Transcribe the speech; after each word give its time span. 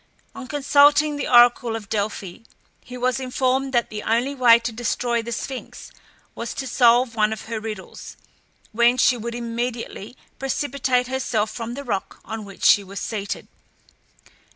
On 0.33 0.47
consulting 0.47 1.15
the 1.17 1.27
oracle 1.27 1.75
of 1.75 1.87
Delphi, 1.87 2.37
he 2.83 2.97
was 2.97 3.19
informed 3.19 3.71
that 3.73 3.91
the 3.91 4.01
only 4.01 4.33
way 4.33 4.57
to 4.57 4.71
destroy 4.71 5.21
the 5.21 5.31
Sphinx 5.31 5.91
was 6.33 6.55
to 6.55 6.65
solve 6.65 7.15
one 7.15 7.31
of 7.31 7.43
her 7.43 7.59
riddles, 7.59 8.17
when 8.71 8.97
she 8.97 9.15
would 9.15 9.35
immediately 9.35 10.17
precipitate 10.39 11.05
herself 11.05 11.51
from 11.51 11.75
the 11.75 11.83
rock 11.83 12.19
on 12.25 12.45
which 12.45 12.63
she 12.65 12.83
was 12.83 12.99
seated. 12.99 13.47